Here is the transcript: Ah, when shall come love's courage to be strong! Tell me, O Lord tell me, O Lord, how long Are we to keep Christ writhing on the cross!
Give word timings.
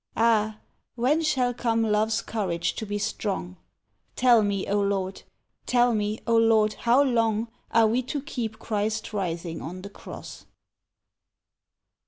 Ah, 0.17 0.57
when 0.95 1.21
shall 1.21 1.53
come 1.53 1.83
love's 1.83 2.23
courage 2.23 2.73
to 2.73 2.87
be 2.87 2.97
strong! 2.97 3.55
Tell 4.15 4.41
me, 4.41 4.67
O 4.67 4.81
Lord 4.81 5.21
tell 5.67 5.93
me, 5.93 6.19
O 6.25 6.35
Lord, 6.35 6.73
how 6.73 7.03
long 7.03 7.49
Are 7.69 7.85
we 7.85 8.01
to 8.01 8.19
keep 8.23 8.57
Christ 8.57 9.13
writhing 9.13 9.61
on 9.61 9.83
the 9.83 9.91
cross! 9.91 10.47